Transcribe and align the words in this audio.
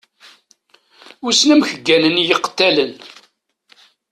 Wissen 1.23 1.53
amek 1.53 1.71
gganen 1.85 2.17
yiqettalen? 2.27 2.91